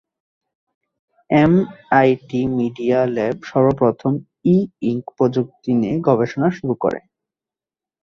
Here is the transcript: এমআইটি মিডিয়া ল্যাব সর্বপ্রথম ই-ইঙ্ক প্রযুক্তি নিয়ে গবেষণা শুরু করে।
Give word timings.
এমআইটি 1.29 2.41
মিডিয়া 2.57 2.99
ল্যাব 3.15 3.37
সর্বপ্রথম 3.51 4.13
ই-ইঙ্ক 4.47 5.05
প্রযুক্তি 5.17 5.71
নিয়ে 5.79 5.95
গবেষণা 6.07 6.47
শুরু 6.57 6.73
করে। 6.83 6.99